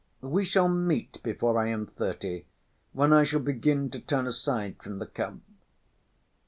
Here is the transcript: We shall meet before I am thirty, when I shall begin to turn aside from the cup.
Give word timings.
We 0.23 0.45
shall 0.45 0.67
meet 0.67 1.21
before 1.21 1.59
I 1.59 1.67
am 1.69 1.85
thirty, 1.85 2.47
when 2.91 3.13
I 3.13 3.23
shall 3.23 3.39
begin 3.39 3.91
to 3.91 3.99
turn 3.99 4.25
aside 4.25 4.81
from 4.81 4.97
the 4.97 5.05
cup. 5.05 5.35